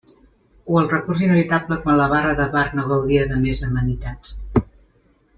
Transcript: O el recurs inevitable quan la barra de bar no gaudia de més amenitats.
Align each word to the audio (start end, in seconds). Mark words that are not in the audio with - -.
O 0.75 0.77
el 0.81 0.87
recurs 0.93 1.19
inevitable 1.25 1.77
quan 1.83 1.99
la 1.99 2.07
barra 2.13 2.31
de 2.39 2.47
bar 2.55 2.71
no 2.79 2.85
gaudia 2.93 3.27
de 3.33 3.37
més 3.43 3.61
amenitats. 3.69 4.33